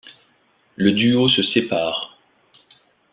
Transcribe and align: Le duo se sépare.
Le 0.77 0.93
duo 0.93 1.29
se 1.29 1.43
sépare. 1.43 2.17